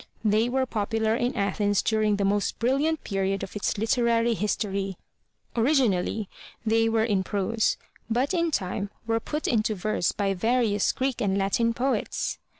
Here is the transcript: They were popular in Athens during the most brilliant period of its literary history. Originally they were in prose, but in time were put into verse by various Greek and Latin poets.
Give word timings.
They 0.25 0.49
were 0.49 0.65
popular 0.65 1.13
in 1.15 1.35
Athens 1.35 1.83
during 1.83 2.15
the 2.15 2.25
most 2.25 2.57
brilliant 2.57 3.03
period 3.03 3.43
of 3.43 3.55
its 3.55 3.77
literary 3.77 4.33
history. 4.33 4.97
Originally 5.55 6.27
they 6.65 6.89
were 6.89 7.03
in 7.03 7.23
prose, 7.23 7.77
but 8.09 8.33
in 8.33 8.49
time 8.49 8.89
were 9.05 9.19
put 9.19 9.47
into 9.47 9.75
verse 9.75 10.11
by 10.11 10.33
various 10.33 10.91
Greek 10.91 11.21
and 11.21 11.37
Latin 11.37 11.71
poets. 11.75 12.39